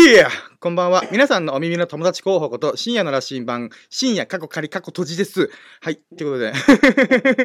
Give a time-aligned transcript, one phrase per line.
[0.00, 0.26] はい
[0.60, 1.04] こんばんは。
[1.12, 5.50] 皆さんのお耳の友達候補こと、深夜の羅針盤、深夜過去仮過去閉じです。
[5.82, 5.96] はい。
[6.16, 6.52] ということで、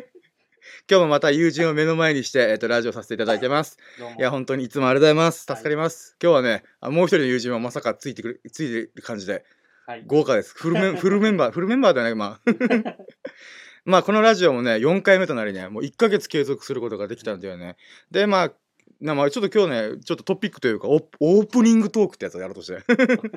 [0.90, 3.78] 今日もまた友人を目の前にして、えっと、ラジオさせていただいてます。
[4.18, 5.40] いや、本当にいつもありがとうございます。
[5.42, 6.16] 助かります。
[6.24, 9.44] 今日はね、あもう一人の友人もまさかついてくる、ついてる感じで、
[9.86, 10.04] はい。
[10.08, 10.54] 豪華です。
[10.56, 12.96] フルメン、 フルメンバー、フルメンバーだよね、まあ。
[13.84, 17.76] まあ、このラジオもね、4回目となりね、もう1ヶ月継続することができたんだよね。
[18.12, 18.54] で、まあ、
[19.02, 22.84] なまあ、ちょっと今日ね、ちょっとトピックというか、オオープニングトークってやつをやろうとして。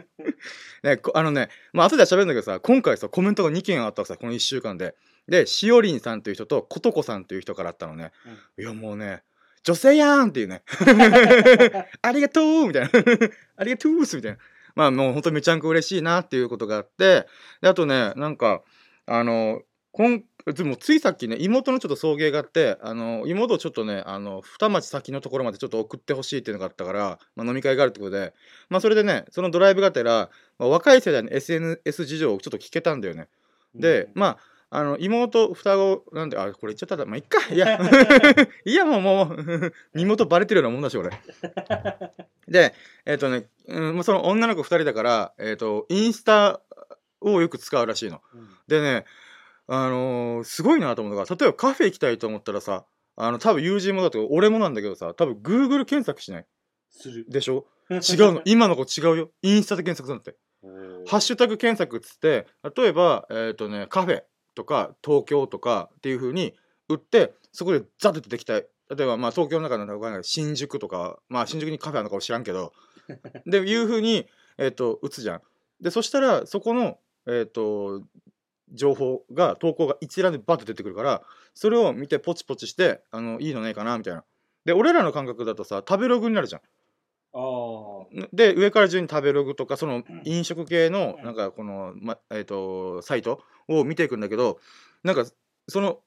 [0.82, 4.94] ね、こあのね、まあ、後で喋るんだけどさ、今回さ、コメントが2件あったさ、この1週間で。
[5.26, 8.12] で、しおりんさんという人と、ことこさんという人からあったのね。
[8.58, 9.22] いや、もうね、
[9.62, 10.62] 女性やんっていうね。
[12.00, 12.90] ありがとうみたいな。
[13.56, 14.38] ありがとうっすみたいな。
[14.74, 17.26] まあもう本当めちゃんこ嬉しいなっていうことがあって、
[17.60, 18.62] であとね、なんか、
[19.06, 28.34] あの、こんでもついさっきね、妹のちょっと送迎があって、あの、妹をちょっとね、あの、二町先のところまでちょっと送ってほしいっていうのがあったから、まあ飲み会があるってことで、
[28.68, 33.28] まあそれでね、そのドライブがてら、まあ、若い世代の SNS 事情をちょっと聞けたんだよね。
[33.74, 34.38] で、まあ、
[34.70, 37.38] あの、妹、双子、なんで、あ、これ言っちゃったら、まあ、いっか。
[37.52, 37.80] いや、
[38.66, 41.10] いや、もう、もう、 身元バレてるようなもんだし、俺。
[42.46, 42.74] で、
[43.06, 46.60] えっ、とね、うん、まあその女の子二人だから、えっ、と、インスタ
[47.20, 48.20] をよく使うらしいの。
[48.34, 49.06] うんでね、
[49.68, 56.46] あのーすごいなと思うのが、例えばカフェ行きたいと思ったらさ、あの、多分友人もだと、俺もなんだけどさ、多分 Google 検索しない？
[56.90, 57.26] する。
[57.28, 57.66] でしょ？
[57.90, 57.98] 違う
[58.32, 58.42] の。
[58.44, 59.30] 今の子違うよ。
[59.42, 60.38] インスタで検索するんだって。
[61.10, 64.22] ハッシュタグ検索っつって、例えば、えっ、とね、カフェ
[64.54, 66.54] とか東京とかっていう風に
[66.88, 68.66] 売って、そこでザッと出てきたい。
[68.94, 72.72] 例えば、まあ、東京の中の新宿とか、まあ、新宿にカフェあるのかも知らんけど、
[73.46, 75.42] で、いう風に、えっ、と、打つじゃん。
[75.80, 78.02] で、そしたら、そこの、えっ、と、
[78.72, 81.22] 情報が、投稿が一覧でバッと出てくるから、
[81.54, 84.24] それを見てポチポチして、あの、いいのねえかな、みたいな。
[84.64, 86.60] で、俺らの感覚だとさ、食べログになるじゃん。
[87.34, 88.28] ああ。
[88.32, 94.58] で上から順に食べログとかその飲食系のうんなんかこの、まえー、とサイトを見ていくんだけど
[95.02, 95.26] なんか
[95.68, 95.98] その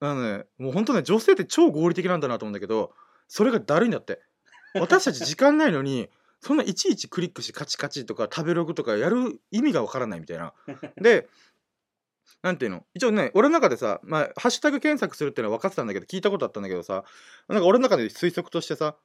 [0.00, 2.92] あのねもうほんとね女性って超合理的なんだなと思うんだけど
[3.26, 4.20] それがだるいんだって
[4.74, 6.08] 私たち時間ないのに
[6.40, 10.52] そんないちいちクリックしてカチカチとか食べログとかやる意味がわからないみたいな。
[11.00, 11.28] で
[12.42, 12.84] なんていうの？
[12.94, 17.04] 一応ね俺の中でさ、まあ、ハッシュタグ検索するっていうのは分かってたんだけど聞いたことあったんだけどさ
[17.48, 18.96] なんか俺の中で推測としてさ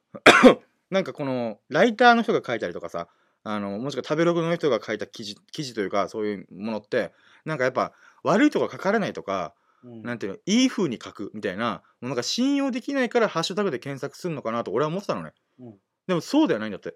[0.91, 3.07] なんかこのライターの人が書いたりとかさ
[3.43, 7.11] あのもしくは食べログの人が書いた記事記事というかそういうものって
[7.45, 7.93] なんかやっぱ
[8.23, 10.01] 悪いとか書かれないとか、うん。
[10.01, 10.37] なんていうの？
[10.45, 15.73] いい風に書くみたいなもうなんか信用できないからハッシュタグで検索するのかなと俺は思ってたのね、うん。
[16.07, 16.95] でもそうではないんだって。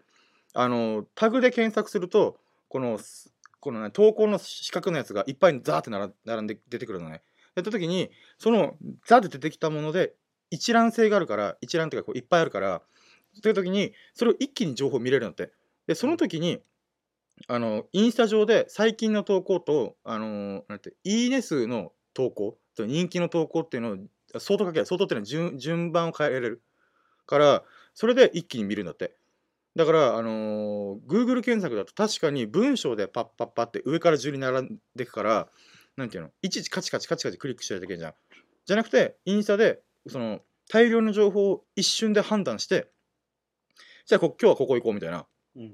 [0.53, 2.38] あのタグで検索すると
[2.70, 3.34] このす
[3.67, 7.22] この、ね、投稿の四角のやつがいっぱいザーって並んで出てくるのね。
[7.53, 10.13] やった時にそのザーって出てきたもので
[10.51, 12.81] 一覧性があるから一覧っていうかこういっぱいあるから
[13.44, 15.51] という時にそれを一気に情報見れるんだって。
[15.85, 16.59] でその時に
[17.50, 23.91] あのインスタ上で最近の投稿とあのなんていいね数の投稿人気の投稿っていうの
[24.35, 26.63] を相当かける相当っていうのは順順番を変えられる
[27.25, 27.63] から
[27.94, 29.16] それで一気に見るんだって。
[29.78, 35.48] だからあのー Google 検索だと確かに文章でパッパッパって上から順に並んでいくから
[35.96, 36.32] なんていうの？
[36.42, 38.14] いちいちカチカチカチカチクリックしないといけないじゃん。
[38.66, 42.90] じゃなくてインスタでその大量の情報を一瞬で判断して
[44.06, 45.26] じゃあこ今日はここ行こうみたいな。
[45.56, 45.68] うん。
[45.68, 45.70] っ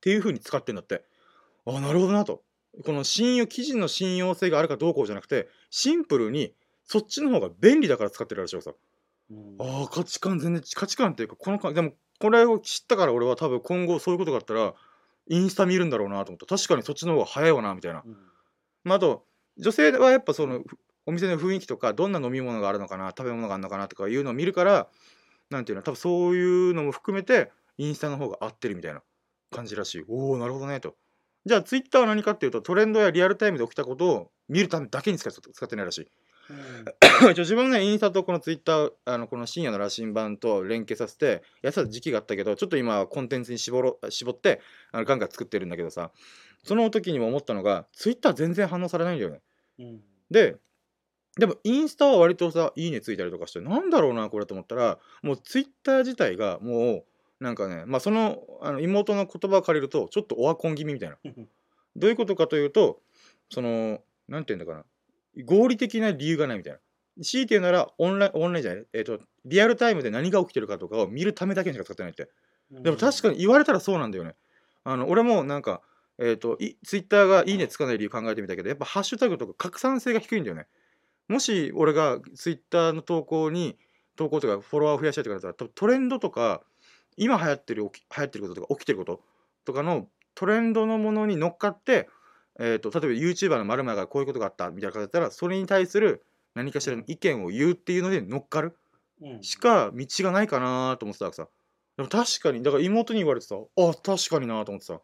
[0.00, 1.04] ていう風に使ってんだって。
[1.66, 2.42] あなるほどなと。
[2.84, 8.70] この信用記事の信用性があるかどうこうじゃなくてシンプルにそっちの方が便利だから使ってるらしいよさ
[9.30, 9.56] うん。
[9.58, 14.74] あー価値観全然価値観っていうかこのかでもこれを知ったから俺は多分今後そういうことがあったら
[15.28, 16.46] インスタ見るんだろうなと思った。
[16.46, 18.16] 確かにそっちの方が早いわなみたいな、うん。
[18.84, 19.24] まあ、あと
[19.56, 20.76] 女性はやっぱそのふ
[21.06, 24.88] お店の雰囲気とかどんな飲み物があるのかな食べ物があるのかなとかいうのを見るから
[25.48, 29.02] なんていうの多分そういうのも含めてインスタの方が合ってるみたいな
[29.50, 30.04] 感じらしい。
[30.08, 30.96] おおなるほどねと。
[31.46, 36.08] じゃあツイッターは何かっていうとトレンドやリアルタイムで起きたことを見るためだけに使って使ってないらしい
[36.50, 37.34] うん。
[37.36, 44.60] 自分のねインスタとこのツイッターあのこの深夜の羅針盤と連携させてやってた時期があったけどちょっと今はコンテンツに絞ろ絞って
[44.92, 46.10] あのガンガン作ってるんだけどさ
[46.64, 49.40] その時にも思ったのがツイッター全然反応されないんだよね。
[49.78, 50.02] うん。
[50.30, 50.56] で
[51.38, 57.04] でもインスタは割とさいいねついたりとかしてなんだろうなこれと思ったらもうツイッター自体がも
[57.40, 61.18] うなんかねまあそのあの妹の言葉を借りるとちょっとオワコン気味みたいな。
[61.96, 63.00] どういうことかというと
[63.48, 64.84] そのなんていうんだかな
[65.44, 66.78] 合理的な理由がないみたいな。
[67.22, 68.86] 強いて言うならオンラインオンラインじゃない。
[68.92, 72.28] えっ、とリアルタイムで何が起きてるかとかを見るためだけにしか使ってないって。
[72.70, 74.34] でも確かに言われたらそうなんだよね。
[74.84, 75.82] あの俺もなんか
[76.18, 80.66] えっ、といツイッターがいいねつかない理由考えてみたけどやっぱハッシュタグとか拡散性が低いんだよね。
[81.28, 83.76] もし俺がツイッターの投稿に
[84.16, 86.62] 投稿とかフォロワーを増やしたいとかだったらトレンドとか
[87.16, 89.20] 今流行ってる流行ってることとか起きてること
[89.64, 92.08] とかのトレンドのものに乗っかって、
[92.62, 96.22] えー、と例えば YouTuber の〇〇がこういうことがあったみたいな形だったらそれに対する
[96.54, 98.76] 何かしらの意見を言うっていうので乗っかる。
[99.22, 99.42] うん。
[99.42, 101.48] しか道がないかなと思ってたわけさ。
[101.96, 105.00] でも確かにだから妹に言われてさあ確かになと思ってさ。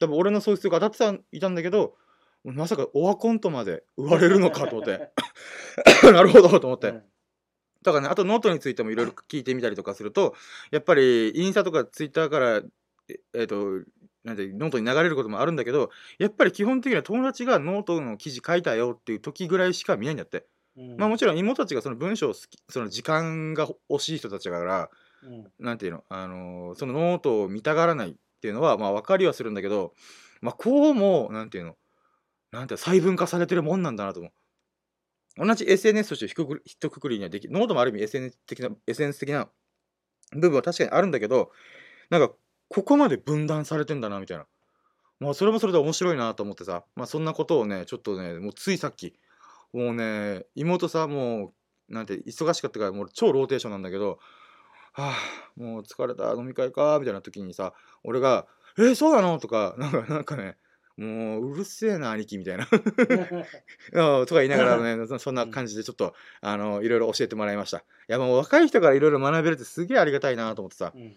[0.00, 1.94] 多分俺のそういう必要が当たってたいたんだけど
[2.42, 5.10] まさかオワコンとまで言われるのかと思って。
[6.10, 7.02] なるほどと思って、うん。
[7.82, 10.34] だからねあとノートについてもいろいろ聞いてみたりとかすると
[10.72, 13.86] やっぱりインスタとかツイッターからええーと
[14.24, 20.46] なんてノートに流れることもあるんだけどやっぱり基本的には友達がノートの記事書いたよっていう時ぐらいしか見ないんだって、
[20.76, 20.96] うん。
[20.96, 24.90] まあもちろん妹たちがその文章を好きその時間が惜しい人たちだから
[25.22, 25.44] うん。
[25.58, 29.92] なんていうの、あのーそのノートを見たがらないっていうのはまあ分かりはするんだけど、
[30.40, 31.76] まあ、こうもなんていうの
[32.52, 34.32] なんて細分化されてるもんなんだなと思う。
[35.36, 39.48] 同じ SNS としてひとくく一括りにはできノートもある意味 SNS 的な SNS 的な
[40.32, 41.50] 部分は確かにあるんだけど
[42.10, 42.34] なんか
[42.70, 44.46] ここまで分断されてんだなみたいな。
[45.18, 49.12] まあそれもそれで面白いなと思ってさ、まあ、そんなことをねちょっとねもうついさっき
[49.74, 51.52] もうね妹さも
[51.90, 54.18] うなんて忙しかったからもう超ローテーションなんだけど
[54.92, 58.46] はあもう疲れた飲み会かみたいな時にさ俺が
[58.78, 60.56] 「えそうなの?」とかなんかなんかね
[60.96, 62.68] もううるせえな兄貴みたいな。
[62.70, 67.78] うんとか言いながらねそそんな感じでちょっとあのいろいろ教えてもらいました。
[67.78, 70.92] いやもう若い人からいろいろ学べるってすげえありがたいなと思ってさ。
[70.94, 71.16] うん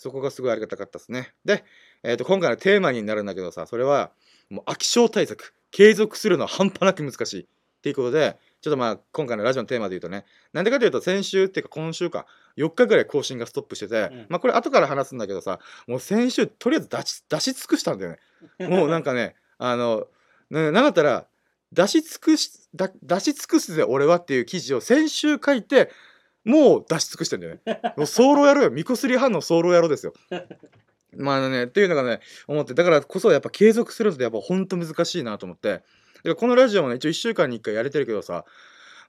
[0.00, 1.34] そこがすごいありがたかったですね。
[1.44, 1.62] で、
[2.02, 4.12] えー、と今回のテーマになるんだけどさそれは
[4.48, 7.42] もう飽き性対策継続するのは半端なく難しい。
[7.42, 10.24] っていうことでちょっとまあ今回のラジオのテーマで言うとね
[10.54, 12.24] なんでかというと先週っていうか今週か
[12.56, 14.26] 4日ぐらい更新がストップしてて、うん。
[14.30, 18.12] まあこれ後から話すんだけどさもう先週とりあえず出し出し尽くしたんだよ
[18.58, 18.68] ね。
[18.68, 20.06] もうなんかねあの
[20.48, 21.26] ななかったら
[21.72, 25.90] 出し尽くしだ出し尽くすぜ俺はっていう記事を先週書いて
[26.44, 27.80] もう出し尽くしてんだよね。
[27.96, 28.70] もう早漏やろよ。
[28.70, 30.14] みこすり反応早漏やろうですよ。
[31.16, 32.74] まあねっていうのがね思って。
[32.74, 35.68] だからこそやっぱ継続するのってやっぱほんと難しいなと思って。
[35.68, 35.84] だか
[36.24, 38.44] らこのラジオもね一応1週間に1回やれてるけどさ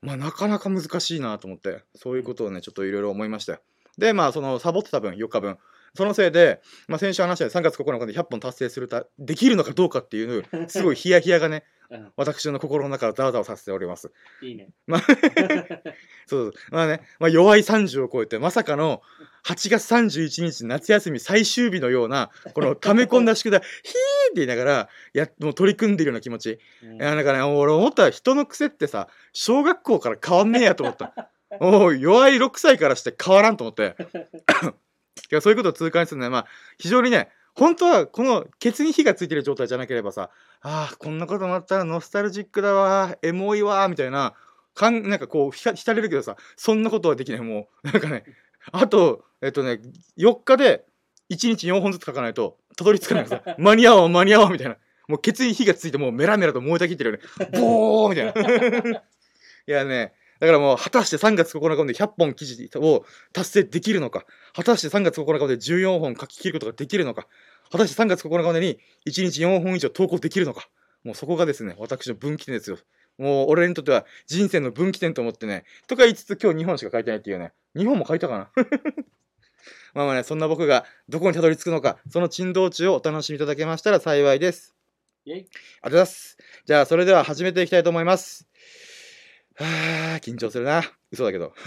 [0.02, 1.84] まあなかなか難しいなと思って。
[1.96, 3.60] そういうことをねちょっといろいろ思いましたよ
[3.98, 5.58] でまあそのサボってた分4日分。
[5.96, 12.12] そのせいで、まあ、先週話したように3月9日で100本達成するたできるのかどうかっていうすごいヒヤヒヤがね うん。
[12.16, 14.12] 私の心の中をざわざわさせております。
[14.42, 14.70] いいね。
[14.88, 15.02] まあ
[16.26, 19.02] そうまあね、まあ、弱い30を超えてまさかの
[19.46, 26.60] 8月31日夏休み最終日のようなこの溜め込んだ宿題ヒーって言いながらやもう取り組んでいるような気持ち。
[26.82, 26.96] うん。
[26.96, 31.30] いやなんかね俺思ったら人の癖ってさ小学校から変わんねえやと思った。
[31.60, 33.98] おう弱い6歳からして変わらんと思って
[35.32, 36.46] いやそういうことを痛感するのはまあ
[36.78, 40.30] 非常にね本当はこのケツに火がついてる状態じゃなければさ
[40.62, 44.34] あーこんなことになったらノスタルジックだわエモいわみたいな
[44.74, 47.42] かんなんかこう浸れるけどさそんなことはできない。
[47.42, 48.24] もうなんかね
[48.72, 49.82] あとえっとね
[50.18, 50.86] 4日で
[51.30, 54.78] 1日4本ずつ書かないとたどり着かないさ 間に合わん間に合わんみたいな。
[55.08, 57.60] もうケツに火がついてもうメラメラと燃えたぎってるよね。
[57.60, 59.02] ボーみたいな。
[59.68, 64.26] いやねだからもう果たして3月9日まで100本記事を達成できるのか。
[64.56, 67.28] 果たして3月9日まで14本書き切ることができるのか。
[67.72, 70.68] 果たして3月9日までに1日4本以上投稿できるのか。
[71.04, 72.80] もうそこがですね私の分岐点ですよ。
[73.20, 77.54] もう俺にとっては人生の分岐点と思ってねとか言いつつ今日2本しか書いてないっていうね。
[77.76, 78.50] 2本も書いたかな？
[79.94, 84.74] まあまあねそんな僕がどこにたどり着くのかその珍道中をお楽しみいただけましたら幸いです。
[85.26, 85.40] イェイ。
[85.40, 86.38] ありがとうございます。
[86.66, 88.48] じゃあ、それでは始めていきたいと思います。
[89.62, 90.84] はあ、緊張するな。
[91.12, 91.54] 嘘だけど。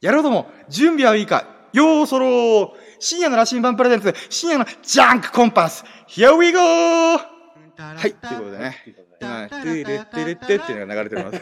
[0.00, 1.46] 野郎ども、準備はいいか。
[1.72, 6.58] ヨーソロー深夜の羅針盤 presents、深夜のジャンクコンパス !Here we go!
[6.58, 7.18] は
[8.04, 9.06] い、ということでね。
[9.20, 11.40] 今、トゥルトゥルトゥっていうのが流れてます。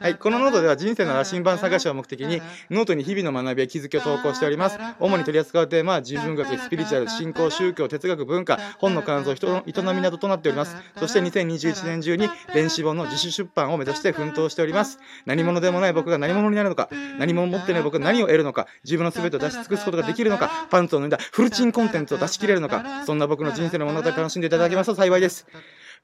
[0.00, 2.40] はい、このノートでは人生の羅針盤探しを目的に、
[2.70, 4.78] ノートに日々の学びや気づきを投稿しております。
[4.98, 10.76] 主に取り扱うテーマは、人文学、スピリチュアル、信仰、宗教、哲学、文化、本の感想、人の営みなどとなっております。
[10.98, 14.98] そして2021年中に電子本の自主出版を目指して奮闘しております。
[15.26, 25.46] 何者でもない僕が何者になるのか、何も持ってない僕が何を得るのか、自分の全てを出し尽くすことができるのか、パンツを脱いだフルチンコンテンツを出し切れるのか、そんな僕の人生の物語を楽しんでいただけますと幸いです。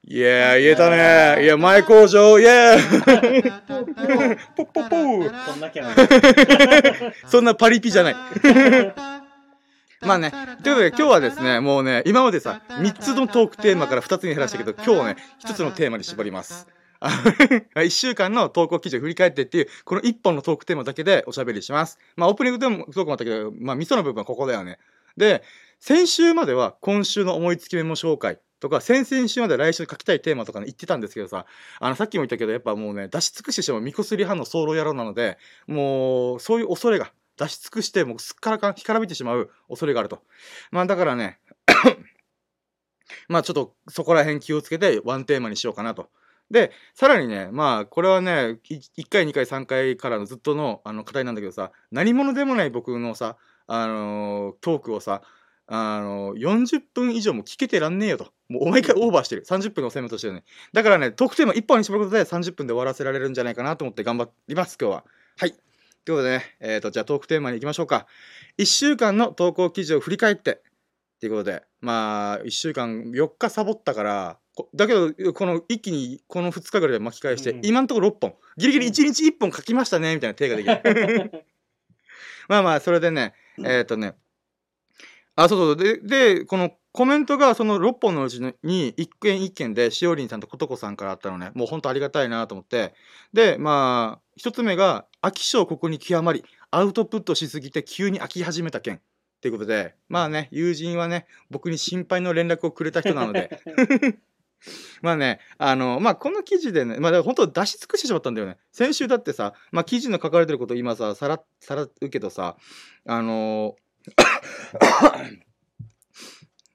[0.07, 7.13] いやー、言えたねいや、前工場、イエー ポッポッポーそんなキャラ。
[7.27, 8.15] そんなパリピじゃない。
[10.01, 16.67] まあね、ということで今日はですね、もうね、今までさ、3つのトークテーマから2つに減らしたけど、今日はね、1つのテーマに絞ります。
[17.01, 17.09] あ
[17.75, 21.99] 1週間の投稿記事を振り返ってっていう、この1本のトークテーマだけでおしゃべりします。
[22.17, 24.79] まあ、オープニングでもトークもあったけど、まあ、味噌の部分はここだよね。
[25.17, 25.43] で、
[25.81, 31.47] 先週までは今週の思いつきメモ紹介とか、先々週まで来週書きたいテーマとかね、言ってたんですけどさ、
[31.81, 40.23] あの、さっきも言ったけど、やっぱもうね、出し尽くしてしまう見こすり派のソロ野郎なので、もう、そういう恐れが出し尽くしてもうすっからかん干からびてしまう恐れがあると。
[40.71, 41.39] まあだからね
[43.29, 46.11] まあちょっとそこら辺気をつけてワンテーマにしようかなと。
[46.51, 55.23] でさらにねまあこれはね1回2回3回からのずっとのあの課題なんだけどさ何者でもない僕のさあのートークをさ
[55.73, 58.33] あのー、40分以上も聞けてらんねえよと。
[58.49, 59.45] もうお前一回オーバーしてる。
[59.45, 60.43] 30分のセメとしてるね。
[60.73, 65.05] だからね、トークテーマ1本に絞ることで30分で終わらせられるんじゃないかなと思って頑張ります、今日は。
[65.39, 65.53] はい。
[65.53, 68.09] ということでね、えっ、と、じゃあトークテーマに行きましょうか。
[68.59, 70.61] 1週間の投稿記事を振り返って、
[71.21, 78.35] ということで、まあ、1週間4日サボったから、こだけど、この一気にこの2日ぐらいで巻き返して、うん今のところ6本。
[78.57, 81.45] ギリギリ1日1本書きましたね、みたいな手ができる。
[82.49, 83.35] まあまあ、それでね、
[83.65, 84.15] えっ、とね、
[85.45, 85.77] あ、そうそう。
[85.77, 92.95] で、で、このコメントがその6本のうちに一件一件でしおりんさんとことこさんからあったのね、もうほんとありがたいなと思って。
[93.33, 98.97] で、まあ、一つ目が、飽き性ここに極まり、アウトプットしすぎて急に飽き始めた件。
[98.97, 99.01] っ
[99.41, 103.59] ていうことで、まあね、友人はね、僕に心配の連絡をくれた人なので、
[105.03, 108.59] まあね、あの、まあ、この記事でね、まあ、だから本当出し尽くしてしまったんだよね。
[108.73, 112.57] 先週だってさ、まあ、記事の書かれてること今さ、さら、さらうけどさ、
[113.07, 113.77] あの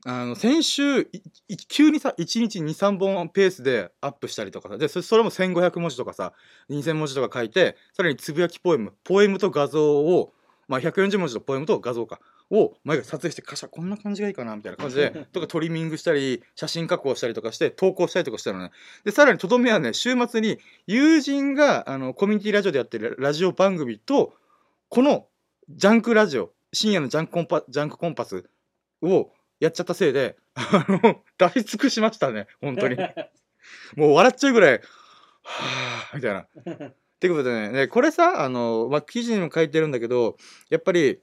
[0.07, 1.09] あの、先週、
[1.67, 6.33] 急にさ、1日2、3本ペースでアップしたりとかさ、で、そそれも1500文字とかさ、
[6.69, 10.31] 2000文字とか書いて、さらにつぶやきポエム、ポエムと画像を、
[10.67, 12.19] まあ、140文字のポエムと画像か、
[12.51, 18.71] を毎回撮影して、カシャ、こんな感じがいいかな、みたいな感じで、 とかトリミングしたり、写真加工したりとかして、投稿したりとかしたのね。
[19.03, 24.33] で、さらにとどめはね、週末に友人が、あの、コミュニティラジオでやってるラジオ番組と、
[24.89, 25.27] この
[25.69, 28.49] ジャンクラジオ、深夜のジャンクコンパジャンクコンパス
[29.01, 32.97] をやっちゃったせいで、 あの、出し尽くしましたね、本当に。
[33.95, 36.41] もう笑っちゃうぐらい、はぁ、みたいな。
[36.41, 36.47] っ
[37.19, 40.37] てことでね、でこれさ、あの、まあ、記事にも書いてるんだけど、
[40.69, 41.21] やっぱり、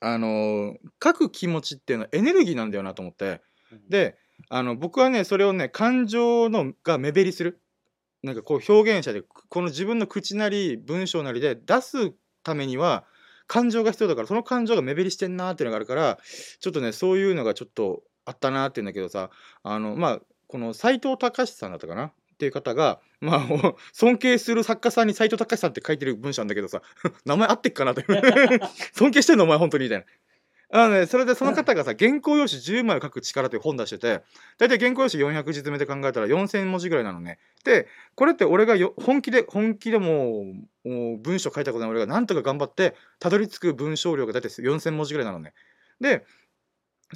[0.00, 3.40] あの、書く気持ちっていうのはエネルギーなんだよなと思って。
[3.88, 7.60] で、あの、僕はね、それをね、感情のが目減りする。
[8.22, 12.12] なんかこう表現者で、この自分の口なり文章なりで出す
[12.42, 13.04] ためには、
[13.46, 16.18] 感情が必要だから、その感情が目減りしてんなーっていうのがあるから、
[16.60, 19.30] ちょっとね、そういうのがちょっとあったなーっていうんだけどさ、
[19.62, 22.06] あの、まあ、この斎藤隆さんだったかな？
[22.06, 23.42] っていう方が、まあ、
[23.92, 26.82] 尊敬する作家さんに斎藤隆さんって書いてる文章なんだけどさ、
[27.24, 28.04] 名前合ってっかなって。
[28.92, 29.44] 尊敬してんの？
[29.44, 29.84] お前本当に？
[29.84, 30.04] みたいな。
[30.76, 34.24] あのね、それでその方がさ、原稿用紙10枚を書く力という本出してて、
[34.58, 37.38] 大体原稿用紙400字詰めで考えたら4000文字ぐらいなのね。
[37.64, 40.42] で、これって俺がよ本気で、本気でも
[40.84, 45.54] う、文章書いたことない俺がなんとか頑張って、たどり着く文章量が大体4000文字ぐらいなのね。
[46.00, 46.24] で、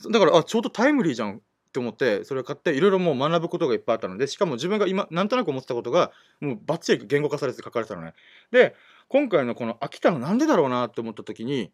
[0.08, 1.40] だから、あ、ちょうどタイムリーじゃんっ
[1.72, 8.14] て思って、それを買って、いろいろもう学ぶことがいっぱいあったので、しかも自分が今、なんとなく思ってたことが、もうバッチリ言語化されて書かれてたのね。
[8.52, 8.76] で、
[9.08, 11.72] 今回のこの秋田のなんでだろうなって思った時に、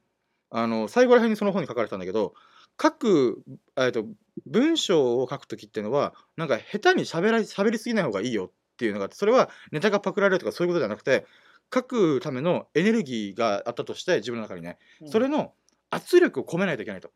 [0.56, 2.32] あの、最後ら辺にその本に書かれてたんだけど、
[2.80, 3.42] 書く、
[3.76, 4.04] えっと、
[4.46, 11.26] 文章を書く時っていうのは、なんか下手に喋ら、喋りすぎない方がいいよっていうのがあって、それはネタがパクられるとかそういうことじゃなくて、
[11.75, 15.54] 書くためのエネルギーがあったとして、自分の中にね、それの
[15.90, 17.11] 圧力を込めないといけないと。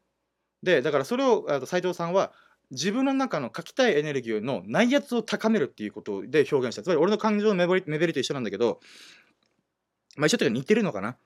[0.65, 2.33] で、だからそれをあと斉藤さんは、
[2.73, 6.83] 自分の中の書きたいエネルギーの内圧を高めるっていうことで表現した。
[6.83, 8.81] つまり俺の感情の目減り目減りと一緒なんだけど、
[10.17, 11.17] まあ一緒というか似てるのかな。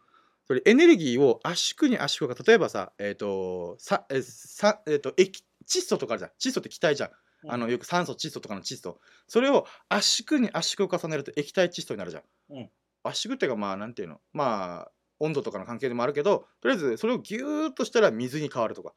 [0.47, 6.31] それエネルギーを圧縮に圧縮が、例えばさ、えっ、と、さ、え、さ、えっ、と、液、窒素とかあるじゃん。
[6.39, 7.11] 窒素って気体じゃん。
[7.49, 9.01] あの、よく酸素、窒素とかの窒素。
[9.27, 12.23] それを圧縮に圧縮を重ねると液体窒素になるじゃん。
[12.51, 12.71] うん
[13.05, 14.21] 圧縮っていうか、まあ、なんていうの？
[14.33, 18.93] まあ、温度とかの関係でもあるけど、とりあえずそれをギューッとしたら水に変わるとか。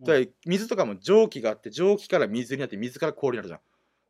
[0.00, 3.60] で水とかも蒸気があって蒸気から水になって水から氷になるじゃん。
[3.60, 3.62] っ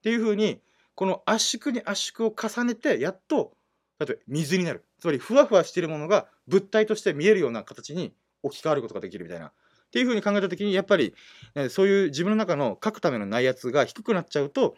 [0.03, 0.61] ていう風に
[0.97, 3.53] この圧縮に圧縮を重ねてやっと
[4.01, 9.47] 例えば水になるつまりふわふわしているものが物体として見えるような形に置き換わることができるみたいな。
[9.49, 9.53] っ
[9.91, 11.15] ていう風に考えた時にやっぱり、
[11.55, 14.77] ねそういう自分の中の書くための内圧が低くなっちゃうと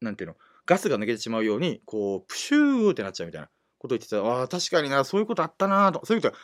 [0.00, 0.36] なんていうの
[0.66, 3.48] ガスが抜けてしまうようにこうプシューってなっちゃうみたいな
[3.78, 6.36] ことを言ってたああ確かになそういうことあったなとそういうこと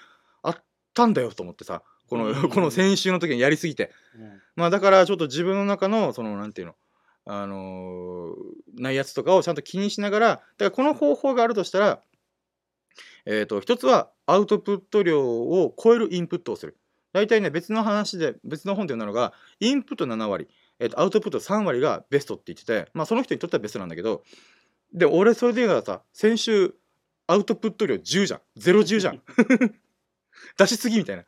[0.42, 0.64] あっ
[0.94, 2.48] たんだよと思ってさこの,、うん。
[2.50, 3.92] この先週の時にやりすぎて。
[4.16, 4.42] うん。
[4.56, 6.74] まあだからちょっと自分の中のそのなんていうの
[7.24, 8.34] あのー
[8.74, 12.02] 内圧とかをちゃんと気にしながらだからこの方法があるとしたら
[13.26, 16.76] えっ、と一つはアウトプット量を超えるインプットをする。
[17.12, 20.48] 大体ね別の話で別の本で読んだのがインプット7割、
[20.78, 24.22] えーとアウトプット3割がベストって言っててまあその人にとってはベストなんだけど
[24.92, 26.74] で俺それで言うならさ先週
[27.30, 28.40] アウトプット量10じゃん。
[28.58, 29.22] 010じゃん。
[30.58, 31.22] 出しすぎみたいな。
[31.22, 31.26] っ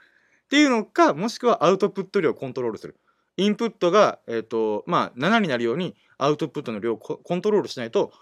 [0.51, 2.97] ていうのかもしくはアウトプット量をコントロールする。
[3.37, 8.13] インプットが、えーとまあ、7になるようにアウトプットの量をコントロールしないと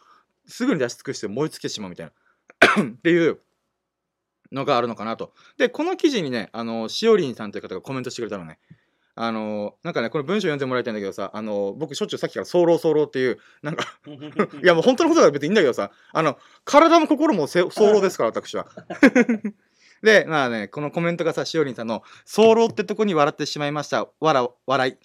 [0.46, 2.12] すぐに出し尽くして燃え尽きてしまうみたいな。
[2.84, 3.40] っていう
[4.52, 5.32] のがあるのかなと。
[5.58, 8.58] で、この記事にね、あの、しおりんさんという方がコメントしてくれたのね。
[9.22, 13.84] あの、なんかね、この文章読んでもらいたいんだけどさ、あの、僕しょっちゅうさっきから早漏早漏っていう、なんか、
[14.62, 18.66] いやもう本当のことは別にいいんだけどさ、あの、体も心もせ早漏ですから、私は。
[20.02, 24.08] で、まあね、このコメントがさ、しおりんさんの、早漏ってとこに笑ってしまいました。
[24.20, 24.96] わら、笑い。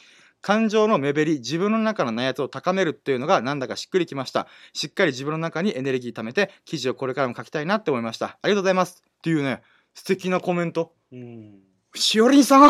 [0.46, 4.46] 感情の目減り、自分の中の内圧を高めるっていうのがなんだかしっくりきました。
[4.74, 8.38] しっかり自分の中にエネルギー貯めて、記事をこれからも書きたいなって思いました。
[8.44, 9.04] ありがとうございます。
[9.04, 9.64] っていうね、
[9.96, 10.94] 素敵なコメント。
[11.12, 11.62] うん。
[11.96, 12.64] しおりんさ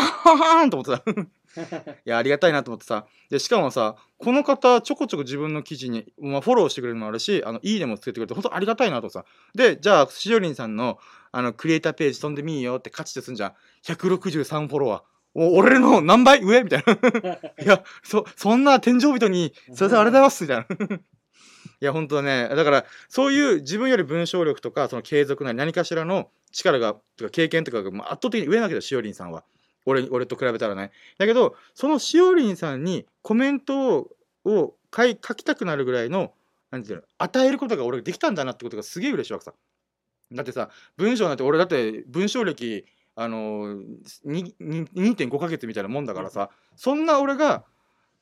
[0.64, 1.20] んと思ってた。
[2.00, 3.04] いや、ありがたいなと思ってさ。
[3.28, 9.26] で、しかもさ、この方、ちょこちょこ自分の記事に、まあ、フォローしてくれるのもあるし、あの、いいねもつけてくれて、本当ありがたいなとさ。
[9.54, 10.98] で、じゃあ、しおりんさんの、
[11.30, 13.52] あの、クリエイターページ飛んでみーよって勝ちですんじゃん。
[13.84, 15.15] 163フォロワー。
[15.38, 16.42] お俺の何倍？
[16.42, 16.62] 上？
[16.64, 16.94] みたいな。
[17.62, 20.96] いや、そ、そんな天井人に、すいません、ありがとうございますみたいな。
[20.96, 29.44] いや、本当ね、だから、そういう自分より文章力とか、その継続なり何かしらの力が、とか経験とかがまあ圧倒的に上なわけだよ、しおりんさんは。
[29.84, 30.90] 俺、俺と比べたらね。
[31.18, 34.16] だけど、そのしおりんさんにコメントを
[34.46, 36.32] を書い書きたくなるぐらいの、
[36.70, 39.52] なんていうの、与えることが俺できたんだなってことがすげえ嬉しいわけさ。
[40.32, 42.84] だってさ、文章なんて俺だって文章歴、
[43.16, 43.76] あの
[44.24, 47.64] にに2.5ヶ月みたいなもんだからさ、そんな俺が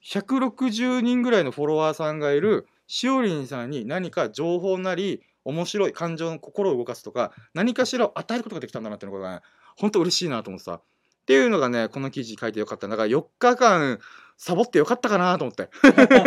[0.05, 9.41] 160人ぐらいのフォロワーさんがいるしおりんさんに何か情報なり面白い感情の心を動かすとか何かしらを与えることができたんだなっていうのがね
[9.77, 10.81] ほんと嬉しいなと思ってさ。
[11.25, 12.87] っていうのがねこの記事書いてよかった。
[12.87, 13.99] だから4日間
[14.37, 15.71] サボってよかったかなと思って。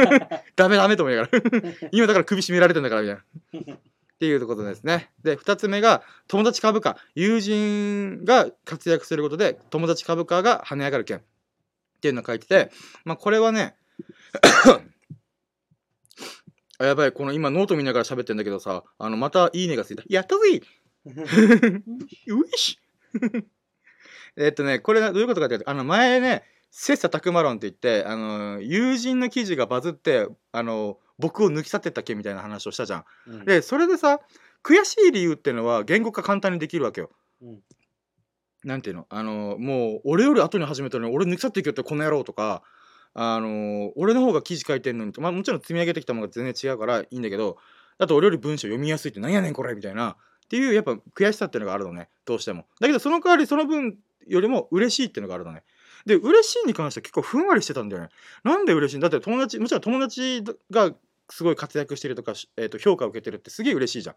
[0.58, 1.42] ダメダメと思いながら。
[1.94, 3.78] 今だから首絞められてんだからみたいな
[4.18, 5.12] っていうことですね。
[5.24, 6.98] で2つ目が友達株価。
[7.14, 11.20] 友人が活躍することで友達株価が跳ね上がる件。
[11.20, 11.22] っ
[12.02, 12.72] ていうのを書いてて
[13.06, 13.76] まあこれはね
[16.80, 20.02] あやばいこの今ノート見ながら喋ってんだけどさあのまたいいねがついた。
[20.10, 20.64] やったぜ
[21.06, 21.14] うい
[22.58, 22.80] し。
[24.36, 33.06] えっとねこれどういうことかっていうとあの前ね切磋琢磨論って言ってあの友人の記事がバズってあの僕を抜き去ってったっけみたいな話をしたじゃん。
[33.27, 33.46] うん。
[33.46, 34.20] でそれでさ
[34.64, 37.10] 悔しい理由っていうのは言語化簡単にできるわけよ。
[37.42, 37.60] うん。
[38.64, 39.06] なんていうの？
[39.10, 42.64] あのもう俺より後に始めたのに俺抜き去っていくよってこの野郎とか
[43.14, 47.58] あの俺の方が記事書いてんのにとまあもちろん積み上げてきたものが全然違うからいいんだけど
[47.98, 52.10] あと俺より文章読みやすいってなんやねんこれみたいなっていうやっぱ悔しさっていうのがあるのね。
[52.25, 52.66] どうしても。
[52.80, 55.64] だけどその代わりその分よりも嬉しいっていうのがあるのね。
[56.06, 58.10] で嬉しいに関しては結構ふんわりしてたんだよね。
[58.44, 58.98] なんで嬉しい？
[58.98, 60.94] んだって友達もちろん友達が
[61.29, 64.16] すごい活躍してるとか、えー、と評価を受けてるってすげえ嬉しいじゃん。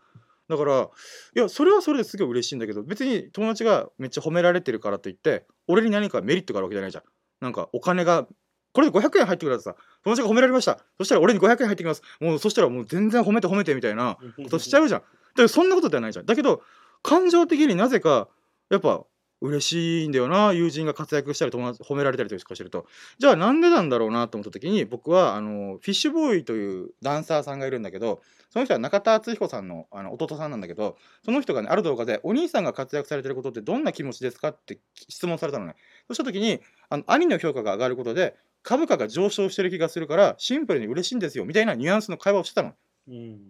[0.49, 0.89] だから
[1.37, 7.05] いやそれはそれですごい嬉しいんだけど別に友達がめっちゃ褒められてるからといって俺に何かメリットがあるわけじゃないじゃん。
[7.41, 8.27] なんかお金が
[8.73, 10.79] これで500円入ってくるとさ友達が褒められました。
[10.99, 12.03] そしたら俺に500円入ってきます。
[12.21, 15.01] もうそしたらもう全然褒めて褒めてみたいなことしちゃうじゃん。
[15.01, 16.27] だけどそんなことではないじゃん。
[16.27, 16.63] だけど
[17.03, 18.29] 感情的になぜか
[18.71, 19.05] やっぱ
[19.41, 22.87] 嬉しいんだよな友人が活躍したり友達褒められたりとかすると。
[23.19, 35.77] じゃあなんでなんだろうなと思った時に僕はあのフィッシュボーイというダンサーさんがいるんだけどその人は中田敦彦さんのあの弟さんなんだけどその人がねある動画で「お兄さんが活躍されてることってどんな気持ちですか?」って質問されたのね。
[36.09, 42.75] そした時にあの兄の評価が上がることで株価が上昇してる気がするからシンプルに嬉しいんですよみたいなニュアンスの会話をしてたの。
[43.09, 43.41] うん。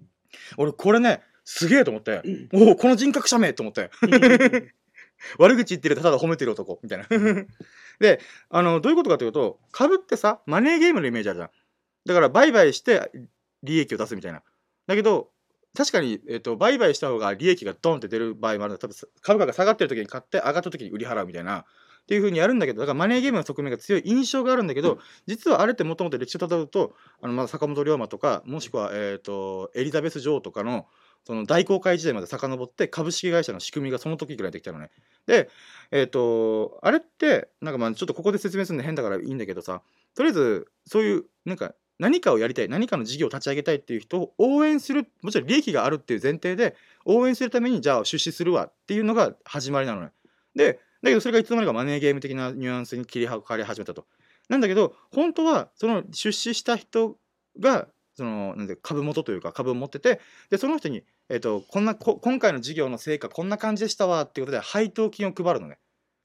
[0.56, 2.22] 俺これねすげえと思って。
[2.52, 3.90] おおこの人格者名と思って
[5.38, 6.78] 悪口言ってるとただ褒めてる男。
[6.82, 7.06] みたいな。
[8.00, 11.50] であのどういうことかというと株ってさマネーゲームのイメージあるじゃん。
[12.06, 13.10] だから売買して
[13.62, 14.42] 利益を出すみたいな。
[14.86, 15.30] だけど
[15.76, 21.64] 確かに、えっと売買した方が利益がドンって出る場合もある多分株価が下がってる時に買って上がった時に売り払うみたいな。
[22.00, 30.86] っていう風にやるんだけどだからマネーゲームの側面が強い印象があるんだけど、実はあれってもともと歴史をたどるとあのまだ坂本龍馬とかもしくは、えっとエリザベス女王とかの
[31.26, 34.90] その大航海時代まで遡って株式会社の仕組みがその時ぐらいできたのね。
[35.26, 35.50] で、
[35.90, 39.82] えっ、と、あれって、なんかまあちょっとここで説明するの変だからいいんだけどさ、
[40.14, 50.10] とりあえずそういうなんか何かをやりたい、何かの事業を立ち上げたいっていう人を応援する、もちろん利益があるっていう前提で応援するためにじゃあ出資するわっていうのが始まりなのね。
[50.54, 54.06] で、だけどそれがいつの間にかマネーゲーム的なニュアンスに切り替わり始めたと。
[54.48, 57.18] なんだけど、本当はその出資した人
[57.58, 57.86] が、
[58.20, 65.78] そのなんで株元というか株を持っててでその人に、えー、とこんなこ今回の事業の成果こんな感じでしたわっていうことで配当金を配るのね。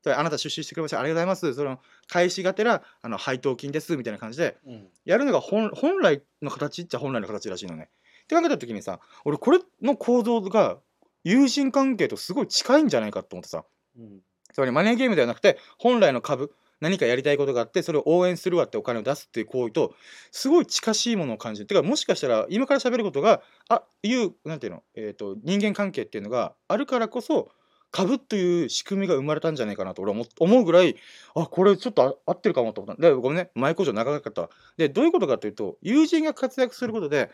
[0.03, 0.99] であなた出資してくれました。
[0.99, 1.53] ありがとうございます。
[1.53, 1.79] その
[2.09, 4.87] 返しがてらあの配当金ですみたいな感じでうん。
[5.05, 7.87] やるのが本本来の形っちゃ本来の形らしいのね。
[8.23, 10.79] って考えた時にさ俺これの構造が
[11.23, 13.63] 友人関係とすごい近いんじゃないかと思ってさ。
[13.97, 14.19] うん。
[14.51, 19.93] つまりマネーゲームではなくて本来の株何かやりたいことがあってそれを応援するわってお金を出すっていう行為と
[20.31, 27.49] すごい近しいものを感じるてかもしかしたら今から喋ることがあいうなんていうの、えー、と人間関係っていうのがあるからこそ
[27.91, 30.97] 株という仕組みが生まれたんじゃないかなと俺は思うぐらい
[31.33, 34.49] あこれちょっと合ってるかもと思ったでごめんね前工場長かった。
[34.75, 37.31] でどういうことかというと友人が活躍することで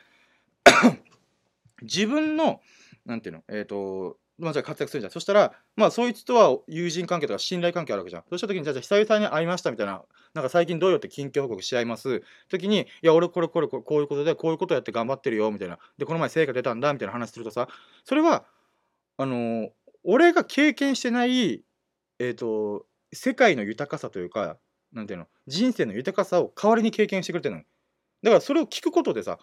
[1.81, 2.61] 自分の
[3.07, 5.11] なんていうのえっ、とまあじゃあ活躍するじゃん。
[5.11, 8.23] そしたらまあそいつとは友人関係とか信頼関係あるわけじゃん。
[8.23, 10.01] そうした時にじゃあ久々に会いましたみたいな
[10.33, 12.21] なんか最近どうよって近況報告し合います。
[12.49, 15.77] 時にいや俺これこれこういうことでこういうことやって頑張ってるよみたいな。
[15.97, 17.67] でこの前成果出たんだみたいな話するとさ
[18.03, 18.45] それは
[19.17, 19.69] あのー
[20.03, 21.63] 俺が経験してない
[22.17, 24.57] えっ、と世界の豊かさというか
[24.93, 27.61] なんていうの人生の豊かさを代わりに経験してくれてるの
[28.23, 29.37] だからそれを聞くことでさ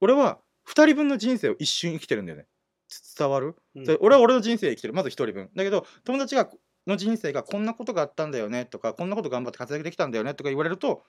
[0.00, 2.46] 俺は2人分の人生を一瞬生きてるんだよね。
[3.18, 3.56] 伝わる？
[3.74, 3.84] うん。
[3.84, 4.94] で俺は俺の人生生きてる。
[4.94, 5.50] まず1人分。
[5.54, 6.48] だけど友達が
[6.86, 11.02] の人生がこんなことがあったんだよねとかこんなこと頑張って活躍できたんだよねとか言われると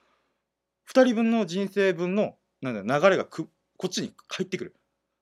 [0.92, 4.74] 2人分の人生分のなんだ流れがくこっちに入ってくる。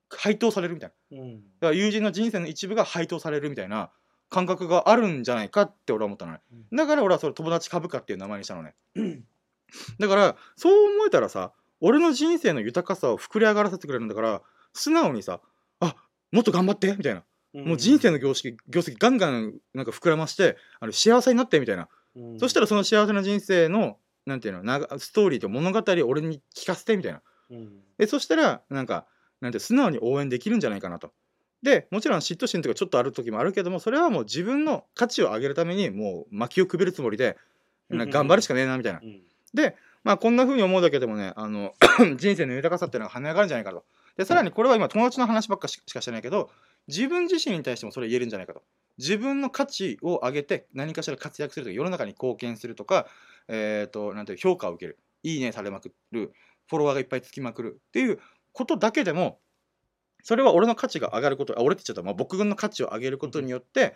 [0.09, 1.17] 配当されるみたいな。
[1.19, 1.35] うん。
[1.35, 3.91] だから友人の人生の一部が配当されるみたいな
[4.29, 6.39] 感覚があるんじゃないかって俺は思ったのね。
[6.71, 8.73] うだから俺はそれ友達株価っていう名前にしたのね。
[9.99, 14.41] だからそう思えたらさ俺の人生の豊かさを膨れ上がらせてくれるんだから
[14.73, 15.47] 素直にさあ
[16.31, 17.23] もっと頑張ってみたいな。
[17.53, 22.39] もう人生の業績業績ガンガンなんか膨らましてあの幸せになってみたいな、うん。
[22.39, 27.21] そしたらその幸せな人生のなんていうのストーリーと物語を俺に聞かせてみたいな。
[27.49, 27.79] うん。
[27.97, 29.05] でそしたらなんか
[29.41, 31.13] なんて素直に応援できるんじゃないかなと。
[31.63, 37.37] でもちろん嫉妬心とかちょっとある時もあるけどもそれはもう自分の価値を上げるためにもう薪をくべるつもりで
[37.89, 38.99] 頑張るしかねえなみたいな。
[39.01, 39.05] う。
[39.05, 39.21] ん。
[39.53, 41.73] でまあこんな風に思うだけでもねあの
[42.17, 43.85] 人生の豊かさっていうのが跳ね上がるんじゃないかと。
[44.17, 46.49] でさらにこれは今友達の話ばっかしかしてないけど
[46.87, 48.63] 自分自身に対してもそれ言えるんじゃないかと。
[48.97, 53.05] 自分の価値を上げて何かしら活躍するとか世の中に貢献するとか、
[53.47, 54.97] えー、となんていう評価を受ける。
[55.23, 56.31] いいねされまくる。
[56.67, 57.79] フォロワーがいっぱいつきまくる。
[57.89, 58.19] っていう
[58.53, 59.39] ことだけでも
[60.23, 63.95] それは俺の価値が上がることあ俺って言っちゃった、まあ、僕の価値を上げることによって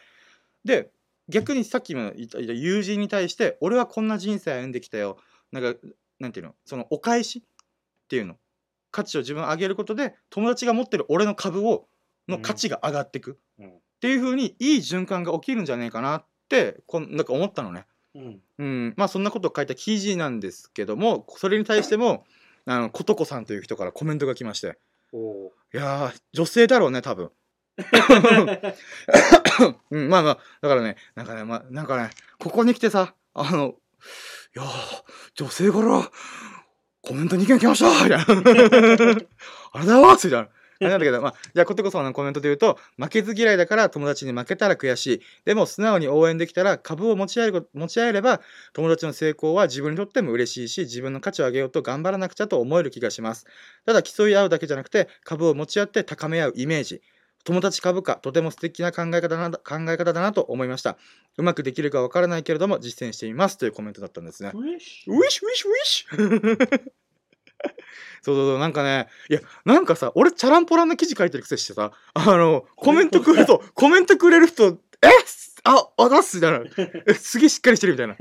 [0.64, 0.92] で
[1.30, 5.18] 逆にさっきも言った友人に対して俺はこんな人生歩んできたよ。
[5.52, 5.80] なんか
[6.20, 6.56] なんていうの？
[6.66, 8.38] そのお返しっていうの。
[8.92, 11.88] 価値を自分上げることで友達が持ってる俺の株を
[12.28, 13.70] の価値が上がっていく、うん。
[13.70, 17.86] っていう風にいい循環が起きるんじゃないかなってこんなんか思ったのね。
[18.16, 18.42] うん。
[18.58, 22.26] うん、まあそんなことを書いた記事なんですけどもそれに対しても
[22.66, 24.78] あのことこさんという人からコメントが来まして。
[25.74, 27.32] いやー女性だろうね多分。
[29.92, 33.76] うん、まあまあだからねなんかねまあなんかねここに来てさあの
[34.56, 35.04] いやー
[35.36, 36.12] 女性から
[37.02, 39.28] コメント2件来ました みたいな ありがとう
[39.74, 40.50] ございますみたいな。
[40.82, 45.22] なんだけど、まあ、じゃあ、ことこさんのコメントで言うと、負けず嫌いだから友達に負けたら悔しい。
[45.46, 48.42] でも、素直に応援できたら、株を持ち合える持ち合えれば、
[48.74, 53.46] 友達の成功は自分にとっても嬉しいし、自分の価値を上げようと頑張らなくちゃと思える気がします。
[53.86, 57.02] ただ、競い合うだけじゃなくて、株を持ち合って高め合うイメージ。
[57.44, 60.98] 友達株価、とても素敵な考え方だな考え方だなと思いました。
[61.38, 63.58] うまくできるかわからないけれども、実践してみます。
[63.58, 64.52] というコメントだったんですね。
[64.54, 66.92] ウィッシュウィッシュウィッシュウィッシュ
[68.24, 68.60] そうそうそう。
[68.60, 75.08] なんかねいやなんかさ俺チャランポランな記事書いてるくせしてさあのコメントくれるとコメントくれる人 え
[75.64, 76.66] ああざっすみたいな。
[77.08, 78.16] えすげえしっかりしてるみたいな。
[78.16, 78.18] い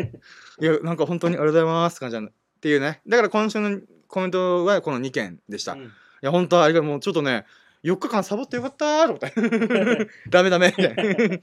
[0.64, 2.32] やなんか本当にありがとうございますって感じなんだ。
[2.32, 3.00] っていうね。
[3.06, 5.92] だから今週のコメントはこの2件でした、いうん。
[6.20, 7.46] や本当あれがもうちょっとね
[7.84, 10.74] 4日間サボってよかったーと思ってダメダメ。
[10.76, 11.38] みたいな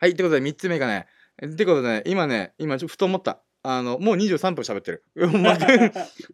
[0.00, 1.06] はいってことで3つ目がね
[1.44, 3.40] ってことでね今ね今ちょっとふと思った。
[3.64, 5.04] あのもう23分喋ってる。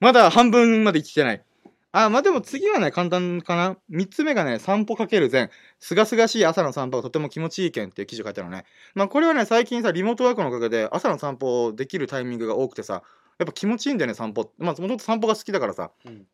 [0.01, 1.45] まだ 半分まで来てない。
[1.91, 3.77] あまあでも次はね簡単かな。
[3.91, 8.65] 3つ目がね散歩かける前すがすがしい朝の散歩がとても気持ちいい件っていう記事を書いてあるのね。
[8.95, 13.03] まあこれはね最近さリモートワークのおかげで朝の散歩できるタイミングが多くてさ
[13.39, 14.53] やっぱ気持ちいいんだよね散歩。
[14.59, 15.91] まあもともと散歩が好きだからさ。
[16.05, 16.13] うん。
[16.15, 16.27] い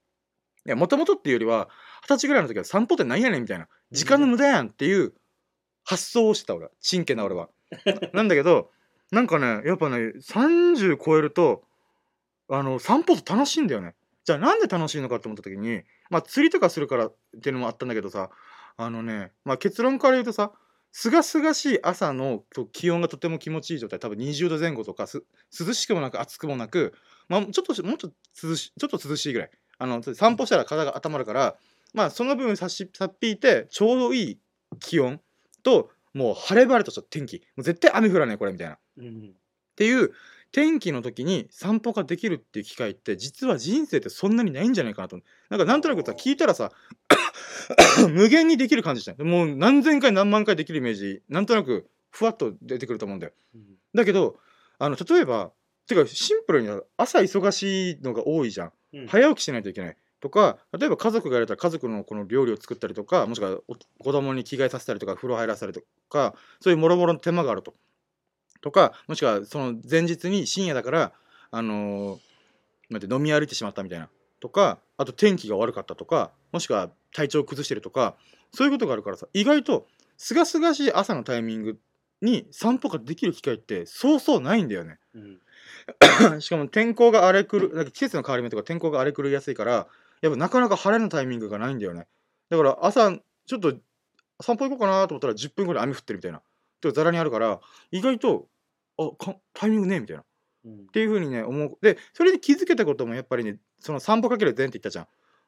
[0.71, 1.69] や、もともとっていうよりは、
[2.03, 3.69] 二十歳ぐらいの時は散歩って何やねんみたいな。
[3.91, 5.15] 時間の無駄やんっていう
[5.85, 6.71] 発想をしてた俺は。
[6.81, 7.49] 真剣な俺は。
[7.85, 8.71] な なんだけど、
[9.11, 11.65] なんかね、やっぱね、30超えると、
[12.49, 13.95] あの、散歩って楽しいんだよね。
[14.25, 18.31] じゃあなんで楽しいのかって思った時に、まあ釣りとかするからっていうのもあったんだけどさ、
[18.77, 20.53] あのね、まあ結論から言うとさ、
[20.97, 25.25] すがすがしい朝のと気温がとても気持ちいい状態多分20度前後とかす
[25.59, 26.95] 涼しくもなく暑くもなく、
[27.29, 29.51] まあ、ちょっとしもうちょっと涼しちょっと涼しいぐらい
[29.85, 31.57] あの散歩したら体が温まるから
[31.93, 34.39] まあその分さしさっぴいてちょうどいい
[34.81, 35.21] 気温
[35.63, 37.39] ともう晴れ晴れとした天気。
[37.57, 38.75] もう絶対雨降らないこれみたいな。
[38.75, 39.35] っうん。
[39.77, 40.13] ていう
[40.53, 45.19] 天気の時に散歩ができるっていう機会って実は人生ってそんなにないんじゃないかなと
[45.51, 46.71] なんかなんとなくさ聞いたらさ
[48.09, 53.33] 無限にできる感じじゃんもう何千回何万回できるイメージなんとなくふわっと出てくると思うんだよ。
[53.57, 53.65] うん。
[53.93, 54.39] だけど
[54.79, 55.51] あの例えば
[55.89, 58.73] てかシンプルに朝忙しいのが多いじゃん
[59.09, 67.75] 早起きしないといけないとか例えば家族がやれたら家族のこの料理を作ったりとかもしくはお子供に着替えさせたりとか風呂入らせたりとかそういうもろもろの手間があると。
[68.63, 71.13] とかもしくはその前日に深夜だから
[71.51, 72.19] あのー
[72.91, 74.09] なんて飲み歩いてしまったみたいな
[74.41, 78.15] とかあと天気が悪かったとかもしくは体調を崩してるとか
[78.53, 81.79] そういうことがあるからさ意外とすがすがしい朝のタイミング
[82.23, 84.99] に散歩ができる機会ってそうそうないんだよね。
[85.15, 85.41] うん。
[86.41, 89.87] しかも天候が荒れ狂うなんか季節の変わり目とか天候が荒れ狂いやすいから
[90.23, 92.07] やっぱなかなか晴れのタイミングがないんだよね。
[92.51, 93.11] だから朝
[93.47, 93.75] ちょっと
[94.41, 96.43] 散歩行こうかなと思ったら10分ぐらい雨降ってるみたいな。
[96.81, 98.49] でざらにあるから意外と
[98.99, 100.23] あかタイミングねえみたいな。
[100.23, 100.27] っ
[100.67, 100.87] うん。
[100.89, 101.79] ていう風にね思う。
[101.83, 105.07] でそれで気づけたこともやっぱりねその散歩かける禅って言ったじゃん。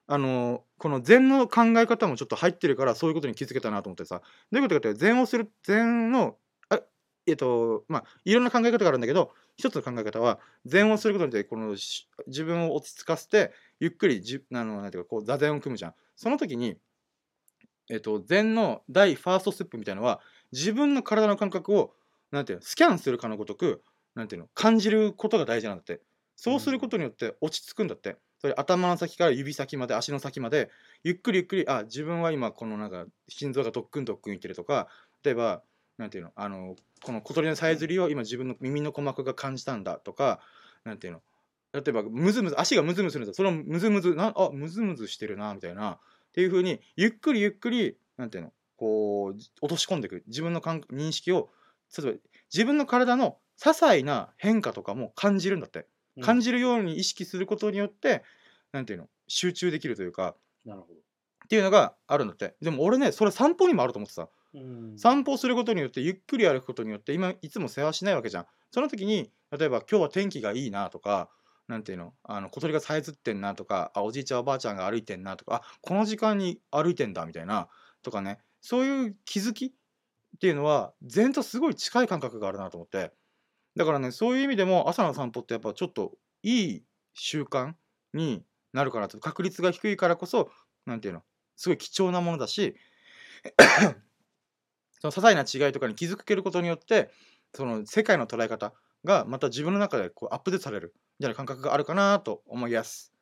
[0.08, 4.20] あのーこの禅の考え方もちょっと入ってるからそういうことに気づけたなと思ってさ。
[4.52, 6.45] どういうことかって禅をする禅のあ
[7.26, 11.76] えっとまあいろんな考え方があるんだけど一つの考え方は禅をすることによってこの
[12.26, 15.94] 自分を落ち着かせてゆっくりじあのなんていうかこう座禅を組むじゃん。
[16.14, 16.76] その時に
[17.90, 20.20] えっと禅の第ファーストステップみたいなのは
[20.52, 21.94] 自分の体の感覚を
[22.30, 23.82] なんていうのスキャンするかのごとく
[24.14, 26.00] なんていうの感じることが大事なんだって。
[26.38, 28.18] そうすることによって落ち着くんだって。
[28.38, 30.70] それ頭の先から指先まで足の先まで
[31.02, 34.88] ゆっくりゆっくりあ自分は今このなんか心臓がドックンドックンいってるとか
[35.24, 35.62] 例えば
[35.98, 36.32] なんていうの？
[36.36, 40.40] あのこの小鳥のさえずりを今自分の耳の鼓膜が感じたんだとか
[40.84, 41.22] なんていうの？
[41.72, 45.92] 例えばムズムズ足がムズムズするんだそのムズムズなあムズムズしてるなみたいな。
[45.92, 45.98] っ
[46.32, 48.52] ていう風にゆっくりゆっくりなんていうの？
[48.76, 51.48] こう落とし込んでいく自分の感認識を
[51.96, 52.18] 例えば
[52.52, 55.86] 自分の体の些細な変化とかも感じるんだって。
[56.18, 56.22] うん。
[56.22, 58.22] 感じるように意識することによって
[58.72, 59.08] なんていうの？
[59.28, 60.34] 集中できるというか。
[60.66, 62.54] なるほっていうのがあるんだって。
[62.60, 64.28] でも俺ねそれ散歩にもあると思ってさど。
[64.28, 64.30] うん。
[64.96, 68.46] 散歩することによってゆっくり歩くことによって今いつも世話しないわけじゃん。
[68.70, 71.28] その時に例えば今日は天気がいいなとか
[71.68, 72.14] なんていうの？
[72.24, 77.68] あの小鳥がさえずってんなとかあおじいちゃんおばあちゃんが歩いてんなとかあこの時間に歩いてんだみたいな
[78.02, 78.38] とかね。
[78.60, 79.70] そういう気づきっ
[80.40, 83.12] ていうのは禅とすごい近い感覚があるなと思って。
[83.76, 86.82] だからねそういう意味でも朝の散歩ってやっぱちょっといい
[87.14, 87.74] 習慣
[88.14, 88.42] に
[88.72, 90.50] なるかなと確率が低いからこそ
[90.86, 91.22] なんていうの？
[91.56, 92.76] すごい貴重なものだし
[95.00, 97.10] その些細な違いとかに気づけることによって
[97.54, 98.72] その世界の捉え方
[99.04, 103.12] がまた自分の中でこうアップデートされるみたいな感覚があるかなと思います。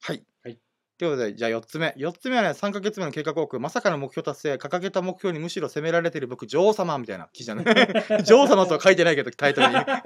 [0.00, 0.24] はい。
[0.44, 0.58] はい
[0.98, 1.94] ということで、じゃあ4つ目。
[1.96, 7.74] 4つ目はね、3ヶ月目の計画報告、まさかの目標達成、掲げた目標にむしろ責められている僕、女王様みたいな記事じゃない？
[8.22, 9.76] 女王様とは書いてないけど、タイトルに。
[9.80, 10.02] あ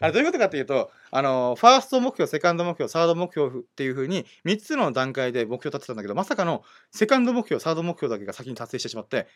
[0.00, 9.28] れどういうことかっていうと、あの、ファースト目標、セカンド目標、サード目標っていうふうに、3つの段階で目標立てたんだけど、まさかのセカンド目標、サード目標だけが先に達成してしまって、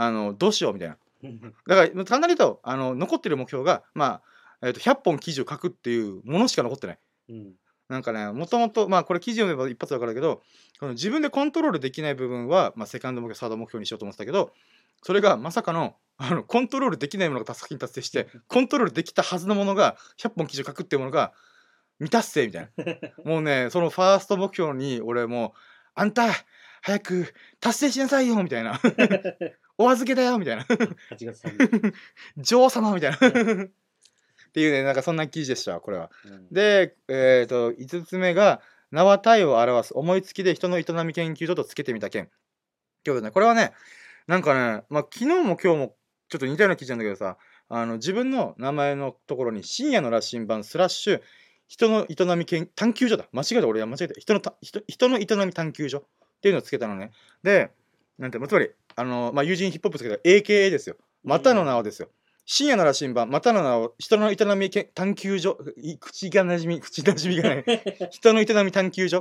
[0.00, 0.96] あの、どうしようみたいな。
[1.24, 4.22] うんだから簡単に言うとあの残ってる目標が、まあ
[4.62, 6.98] えー、と100本記事を書くっていうものしか残ってない。
[7.30, 7.52] うん。
[7.88, 10.42] なんかねもともとまあこれ記事読めば一発わかるけど
[10.78, 14.52] この自分でコントロールできない部分は、まあ、セカンド目標サード目標にしようと思ってたけど
[15.02, 21.32] それがまさかのあのコントロールできないものが先に達成して コントロールできたはずのものが100本記事を書くっていうものが
[21.98, 23.24] 未達成みたいな。
[23.24, 25.58] もうねそのファースト目標に俺もう
[25.94, 26.28] 「あんた
[26.82, 28.78] 早く達成しなさいよ」みたいな
[29.78, 30.64] 「お預けだよ」みたいな。
[30.64, 30.76] 8
[31.24, 31.94] 月3日。
[32.36, 33.16] 女王様みたいな。
[33.16, 36.10] っていうねなんかそんな記事でしたこれは。
[36.24, 38.60] うん、で、えー、と5つ目が
[38.90, 42.28] 「名は体を表す思いつきで人の営み研究所とつけてみた件」っ
[43.04, 43.72] てことでねこれはね
[44.26, 45.96] なんかね、まあ、昨日も今日も
[46.28, 47.36] ちょっと似たような記事なんだけどさ
[47.68, 51.22] あの自分の名前のところに深夜の羅針盤スラッシュ
[51.68, 53.26] 人の営み研探求所だ。
[53.30, 54.14] 間違えた俺は間違えた。
[54.18, 56.02] 人のた人人の営み探求所っ
[56.40, 57.12] ていうのをつけたのね。
[57.42, 57.70] で
[58.18, 60.96] なんてつまりあの、まあ、友人ヒップホップつけた AKA ですよ。
[61.22, 62.08] またの名をですよ。
[62.44, 67.64] 深夜の羅針盤またの名を人の営み研探求所い口がなじみ口なじみがない。
[68.10, 69.18] 人の営み探求所。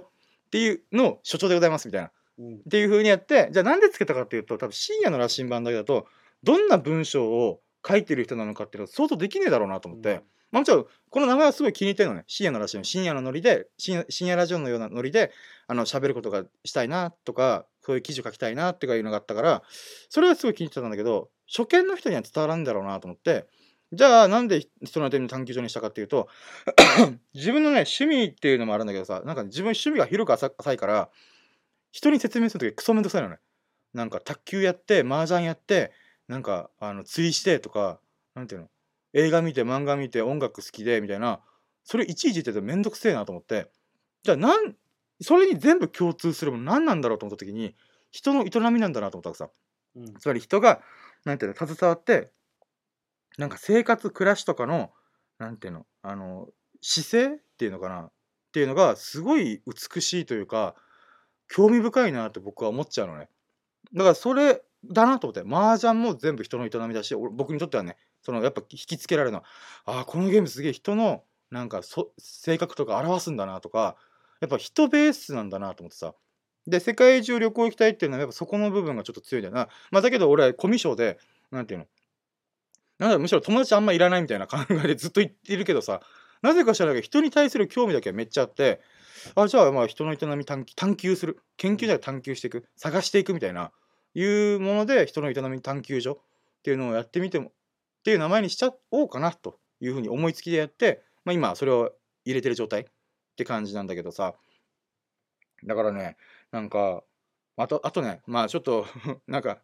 [0.47, 2.11] っていうのを所長でございますみたいな。
[2.39, 2.55] うん。
[2.55, 6.07] っていう風にやってじゃあなんでつけたかっていうと多分深夜の羅針盤だけだと
[6.43, 12.23] どんな文章を書いてる人なのかっていうのは想像できねえだろうなと思って、まあ、もちろんこの名前はすごい気に入ってるのね。
[12.27, 15.31] 深夜の羅針盤深夜のノリで深夜深夜ラジオのようなノリで
[15.67, 19.63] あの喋ることがしたいなとかそういう記事を書きたいなっていうのがあったから
[20.09, 23.47] それはすごい気に入ってたんだけど初見の人には伝わらんだろうなと思って
[23.93, 26.27] じゃあなんで人の手に探求所にしたかっていうと
[27.33, 31.09] 自分のね趣味っていうのもあるんだけどさなんか自分趣味が広く浅浅いから
[31.93, 33.37] 人に説明するときクソめんどくさいのね。
[33.93, 35.93] なんか卓球やって麻雀やって
[36.27, 38.01] なんかあの釣りしてとか
[38.35, 38.69] なんていうの？
[39.13, 41.39] 映画見て漫画見て音楽好きでみたいな
[41.85, 43.71] それいちいち言っててめんどくせえなと思って。
[44.23, 44.75] じゃあなん
[45.21, 47.75] それに全部共通するもの何なんだろうと思った時に
[48.11, 49.49] 人の営みなんだなと思ったわけさ
[49.95, 50.81] うんつまり人が
[51.25, 52.31] なんていうの携わって
[53.37, 54.91] なんか生活暮らしとかの
[55.39, 56.47] なんていうのあの
[56.81, 58.11] 姿勢っていうのかなっ
[58.51, 60.75] ていうのがすごい美しいというか
[61.49, 63.29] 興味深いなって僕は思っちゃうのね。
[63.93, 69.43] だからそれだなと思って麻雀も全部人の営みだし俺僕にとってはねそのやっぱ引きつけられるのは
[69.85, 73.95] ああこのゲームすげえ人のなんかそ性格とか表すんだなとか
[74.41, 76.13] やっぱ人ベースなんだなと思ってさ。
[76.65, 79.69] で世界中旅行行きたいっていうのはやっぱそこの部分がちょっと強いんだよな。
[79.91, 81.17] まあだけど俺はコミュ障で
[81.49, 81.85] なんていうの？
[82.99, 86.01] なんだむしろ友達あんまいらないみたいな考えでずっと言ってるけどさ。
[86.43, 88.81] なぜか知らないけど人に対する興味だけはめっちゃあって。
[89.35, 91.39] あじゃあまあ人の営み探求する。
[91.57, 92.65] 研究じゃない探求していく。
[92.75, 93.71] 探していくみたいな。
[94.13, 97.51] いうもので人の営み探求所っていうのをやってみてもっ
[98.03, 101.91] ていう名前にしちゃおうかなというふうに思いつきでやって、まあ、今それを
[102.25, 102.87] 入れてる状態。
[103.37, 104.33] って感じなんだけどさ。
[105.63, 106.17] だからね
[106.51, 107.03] なんか
[107.55, 108.87] あとあとねまあちょっと
[109.27, 109.59] なんか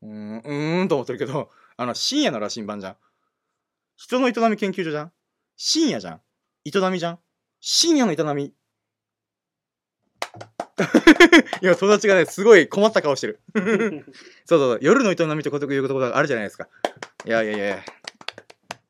[0.00, 2.96] うーんうーんと思ってるけどあの深夜の羅針盤じゃん。
[3.96, 5.12] 人の営み研究所じゃん。
[5.56, 6.20] 深夜じゃん。
[6.64, 7.18] 営みじゃん。
[7.60, 8.54] 深夜の営み。
[11.60, 13.40] 今友達がねすごい困った顔してる。
[13.54, 13.64] そう
[14.46, 14.78] そうそう。
[14.80, 16.68] 夜の営みってこということがあるじゃないですか。
[17.26, 17.84] いやいやいや。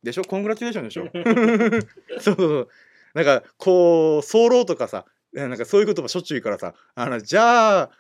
[0.03, 0.23] でしょ？
[0.23, 2.21] コングラチュレーションでしょ？
[2.21, 2.69] そうそうそう
[3.15, 7.91] なんかこう早漏とかさなんかそういう言葉しょっちゅう言うからさあのじゃあ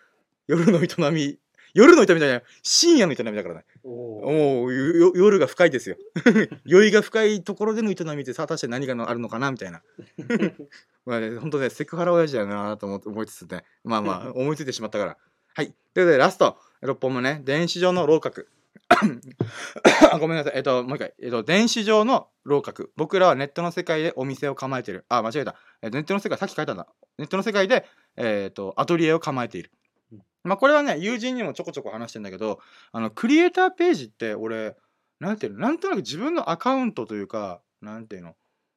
[0.47, 1.38] 夜の営み
[1.75, 3.64] 夜の営みじゃない深夜の営みだからね。
[3.85, 4.73] もう
[5.16, 5.97] 夜が深いですよ。
[6.64, 9.83] 酔いが深いところでの営みってさ果たして何があるのかなみたいな。
[11.05, 13.64] まあね本当ねセクハラ親父だよなと思って思いつつね。
[13.85, 15.16] まあまあ 思いついてしまったから。
[15.55, 15.66] はい。
[15.66, 16.59] ということでラスト。
[16.83, 17.42] 6本目ね。
[17.44, 18.47] 電子上の楼閣。
[20.11, 20.53] あごめんなさい。
[20.57, 21.14] えっともう一回。
[21.21, 25.05] えっと電子上の楼閣僕らはネットの世界でお店を構えている。
[25.09, 25.55] あ間違えた。
[25.83, 26.87] えネットの世界さっき書いたんだ。
[27.19, 29.71] ネットの世界でえっとアトリエを構えている。
[30.13, 30.23] うん。
[30.45, 32.61] まあこれはね友人にもちょこちょこ話してんだけど
[32.93, 34.77] あのクリエイターページって俺
[35.21, 35.61] なんていうの？
[35.61, 38.35] なんとなく自分のアカウントというかなんていうの？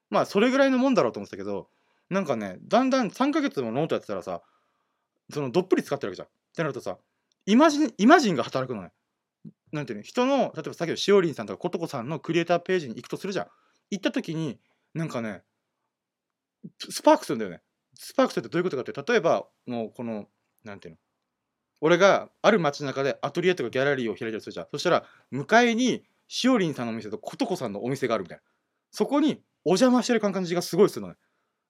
[0.09, 1.67] まあそれぐらいのもんだろうと思ってたけど
[2.09, 4.41] なんかねだんだん3ヶ月もノートやってたらさ
[5.31, 6.27] そのどっぷり使ってるわけじゃん。
[6.27, 6.97] ってなるとさ
[7.45, 8.91] imagine imagine が働くのね
[9.71, 13.47] なんていうの人の例えばさっきのしおりんさんとかことこさんのクリエイターページに行くとするじゃん。
[13.89, 14.59] 行った時に
[14.93, 15.43] なんかね
[16.77, 17.61] スパークするんだよね。
[17.95, 20.27] スパークするってどういうことかって例えばもうこの
[20.63, 20.97] なんていうの
[21.81, 24.67] 俺がある街中でアトリエとかギャラリーを開いたりするじゃん。
[24.71, 28.43] そしたら向かいにしおりんさんのお店とことこさんのお店があるみたいな。
[28.91, 31.15] そこにお邪魔してる感じがすごいするのね。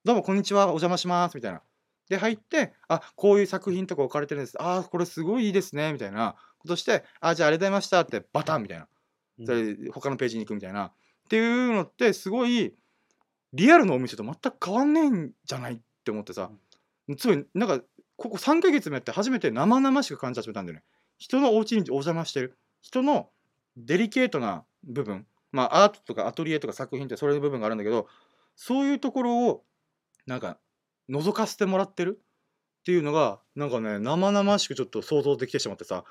[0.03, 1.61] どうもこんにちはお邪魔しますみたいな。
[2.09, 4.57] で入ってあこういう作品とか置かれてるんです。
[4.59, 6.35] あこれすごいいいですねみたいな。
[6.61, 8.87] ことしてあじゃあありがとうございましたってバタンみたいな。
[9.45, 10.87] それで他のページに行くみたいな。
[10.87, 10.91] っ
[11.29, 12.73] ていうのってすごい
[13.53, 16.51] リアルのお店と全く変わんねえんじゃないって思ってさ。
[17.17, 17.83] つまりなんか
[18.15, 20.83] ここ3ヶ月もやって初めて生々しく感じ始めたんだよね。
[21.17, 22.57] 人のお家にお邪魔してる。
[22.81, 23.29] 人の
[23.77, 25.25] デリケートな部分。
[25.51, 28.07] まあアートとかアトリエとか作品ってそれの部分があるんだけど
[28.55, 29.63] そういうところを
[30.25, 30.57] なんか
[31.09, 32.21] 覗かせてもらってる
[32.81, 36.03] っていうのがなんかね生々しくちょっと想像できてしまってさ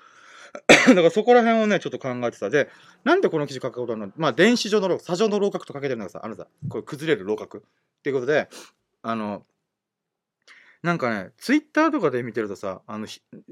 [0.88, 2.50] だからそこら辺をねちょっと考えてた。
[2.50, 2.68] で
[3.04, 4.12] なんでこの記事書くことなの？
[4.16, 7.62] まあ電子上の楼砂上の楼閣と書けてるのがさあのさこれ崩れる楼閣っ
[8.02, 8.48] ていうことで
[9.02, 9.44] あの
[10.82, 13.06] なんかねツイッターとかで見てるとさあの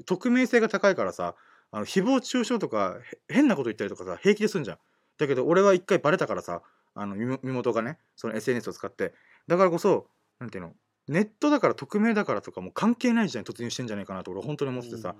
[0.05, 1.35] 匿名性が高いからさ
[1.71, 4.77] あの誹謗中傷とか変なこと言ったりとかさ平気ですんじゃん。
[5.17, 6.61] だけど俺は一回バレたからさ
[6.95, 9.13] あの身元がねその SNS を使って。
[9.47, 10.07] だからこそ
[10.39, 10.73] なんていうの？
[11.07, 15.15] ネットだから匿名だからとかも関係ない時代に突入してんじゃないかなと俺本当に思っててさ、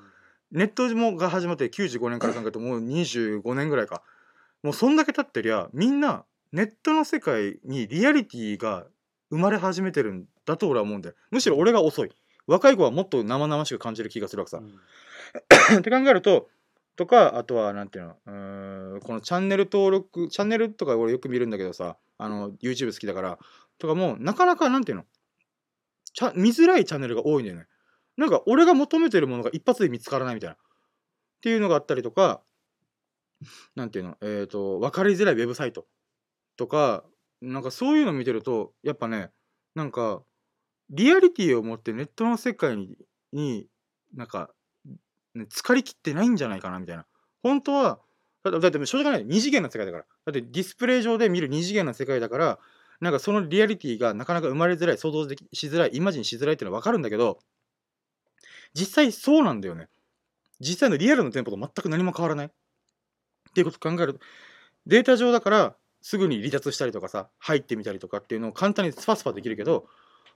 [0.52, 4.02] ネットもが始まって95年から考えるともう25年ぐらいか。
[4.64, 8.86] もうそんだけ経ってりゃみんなネットの世界にリアリティが
[9.30, 11.16] 生まれ始めてるんだと俺は思うんだよ。
[11.32, 12.12] むしろ俺が遅い。
[12.48, 14.62] 若い子はもっと生々しく感じる気がするわけさ、
[15.78, 16.50] って考えると
[16.96, 23.40] とかあとはなんていうのうーんこのチャンネル登録チャンネルとか俺よく見るんだけどさあの YouTube 好きだから
[23.78, 25.06] とかもうなかなかなんていうの
[26.14, 27.68] ちゃ見づらいチャンネルが多いんだよね
[28.20, 30.56] なんか俺が求めてるものが一発で見つからないみたいな。
[30.56, 30.58] っ
[31.42, 32.42] ていうのがあったりとか
[33.76, 35.86] なんていうのえっ、と分かりづらいウェブサイト。
[36.58, 37.06] とか
[37.42, 39.32] なんかそういうの見てるとやっぱね
[39.74, 40.22] なんか
[40.90, 42.98] リアリティを持ってネットの世界に
[43.32, 43.68] に
[44.14, 44.50] なんか、
[45.34, 47.06] ね、疲れきってないんじゃないかなみたいな。
[47.42, 48.00] 本当は
[48.44, 49.26] だってって正直ない。
[49.26, 50.06] 二次元の世界だから。
[50.26, 52.60] だってディスプレイ上で見る二次元の世界だから
[53.00, 57.40] なんかそのリアリティがなかなか生まれづらい想像しづらいイマジンしづらいっていうのは分かるんだけど
[58.74, 59.88] 実際そうなんだよね。
[60.60, 62.48] 実際のリアルの店舗と全く何も変わらない。
[62.48, 62.52] っ
[63.54, 64.20] ていうことを考えると
[64.86, 69.88] データ上だからすぐに離脱したりとかさ入ってみたりとかっていうのを簡単にスパスパできるけど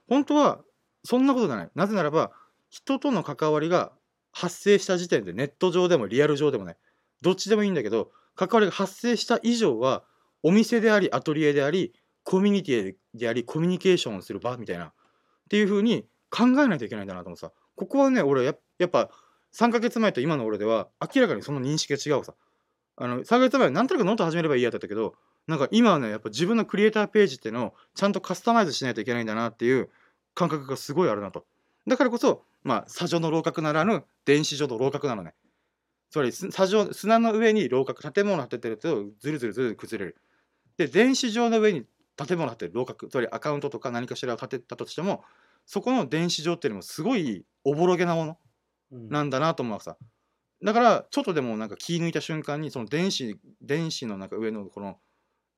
[0.08, 0.60] 本当は
[1.04, 1.70] そんなことじゃない。
[1.74, 2.32] なぜならば
[2.70, 3.92] 人との関わりが
[4.32, 6.76] 発生した時点でネット上でもリアル上でもね
[7.22, 10.02] どっちでもいいんだけど関わりが発生した以上は
[10.42, 14.86] お店でありアトリエでありコミュニティでありコミュニケーションをする場みたいな。
[14.86, 14.90] っ
[15.48, 17.52] ていう風に考えないといけないんだなと思ってさ。
[17.76, 19.10] ここはね俺ややっぱ
[19.54, 22.34] 3ヶ月前と今の俺では明らかにその認識が違うさ。
[22.96, 25.14] あの3ヶ月前はなんとなくノート始めればいいやだったけど
[25.48, 29.90] なんか今はねやっぱ自分のクリエイターページっていうのをちゃんとカスタマイズしないといけないんだなっていう
[30.34, 31.44] 感覚がすごいあるなと。
[31.86, 35.34] だからこそまあ砂上の楼閣ならぬ電子上の楼閣なのね。
[36.10, 40.16] つまり砂上砂の上に楼閣建物を建ててるとずるずるずる崩れる。
[40.76, 41.84] で電子上の上に
[42.16, 45.24] 建物を建てる楼閣つまりアカウントとか何かしらを建てたとしても
[45.66, 48.38] そこの電子上っていうのもすごいおぼろげなもの
[48.92, 49.08] うん。
[49.08, 49.96] なんだなと思うわけさ。
[50.62, 54.98] だからちょっとでもなんか気抜いた瞬間にその電子電子のなんか上のこの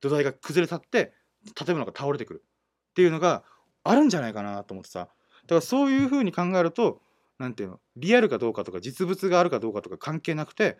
[0.01, 1.13] 土台が崩れ去って
[1.55, 2.43] 建物が倒れてくる。
[2.91, 3.43] っていうのが
[3.83, 5.09] あるんじゃないかなと思ってさ。
[5.43, 7.01] だからそういうふうに考えると
[7.39, 7.79] なんていうの？
[7.95, 10.77] リアルかどうかとか実物があるかどうかとか関係なくて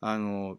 [0.00, 0.58] あの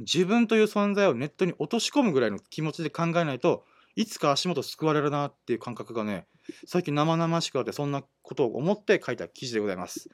[0.00, 3.64] 自分という存在をネットに落とし込むぐらいの気持ちで考えないと
[3.96, 6.26] いつか足元救われるなっていう感覚がね
[6.66, 10.08] 最近生々しくあってそんなことを思って書いた記事でございます。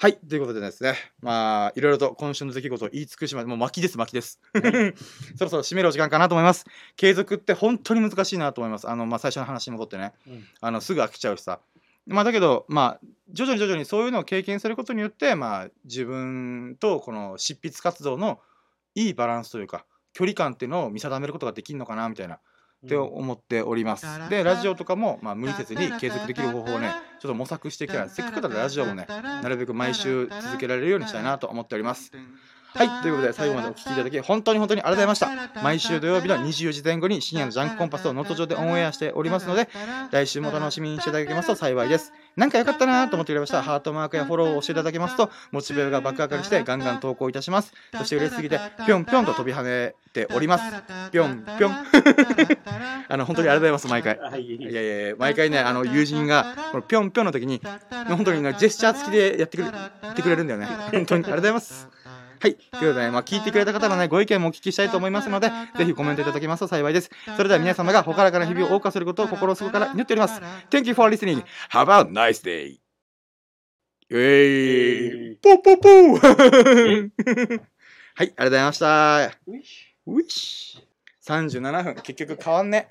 [0.00, 0.94] はいということでですね。
[1.20, 4.40] まあいろいろと今週の出来事を言い尽くしまもう巻きです巻きです。
[5.36, 6.64] そろそろ締めるお時間かなと思います。
[6.96, 8.88] 継続って本当に難しいなと思います。
[8.88, 10.14] あのまあ最初の話に戻ってね。
[10.26, 10.46] うん。
[10.60, 11.60] あのすぐ飽きちゃうしさ。
[12.06, 18.40] まあだけどまあ徐々に徐々にそういうのを経験することによってまあ自分とこの執筆活動の
[18.94, 22.38] いいバランスというか距離感っていうのを見定めることができるのかなみたいな
[22.84, 24.06] って思っております。
[24.28, 32.12] でラジオとかも、まあ、無理せずに継続できる方法をねちょっと模索していきたいなせっかくだからラジオもねなるべく毎週続けられるようにしたいなと思っております。
[32.74, 35.62] はいということで最後までお聞きいただき本当に本当にありがとうございました。
[35.62, 39.68] 毎週土曜日の24時前後に深夜のジャンクコンパスをノート上でオンエアしておりますので
[40.10, 42.12] 来週も楽しみにしていただけますと幸いです。
[42.36, 47.72] なんか良かったなと思ってくれましたらハートマークやフォローを押していただけますとモチベーが爆上がりしてガンガン投稿いたします。
[47.96, 50.64] そして嬉しすぎてぴょんぴょんと飛び跳ねております。
[51.10, 51.72] ぴょんぴょん
[53.10, 54.18] あの本当にありがとうございます毎回。
[54.18, 57.62] はい、やいやいや毎回ねあの友人がこのぴょんぴょんの時に
[58.06, 59.70] 本当にねジェスチャー付きでやってくれ
[60.14, 61.97] てくれるんだよね本当にありがとうございます
[62.40, 62.54] はい。
[62.54, 67.10] ということでね、まあ、聞いてくれた方のねご意見もお聞きしたいと思いますのでぜひコメントいただけますと幸いです。
[67.36, 70.40] それでは皆様がほからかな日々を謳歌することを心底から祈っております。
[70.70, 71.44] Thank you for listening.
[71.70, 72.78] Have a nice day.
[74.10, 77.60] えー、ポポポー
[78.14, 79.26] はいありがとうございました。
[80.06, 80.88] ウィッシュ
[81.28, 81.94] 37分。
[81.96, 82.88] 結局変わんね